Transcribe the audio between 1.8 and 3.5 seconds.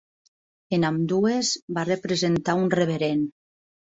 representar a un reverend.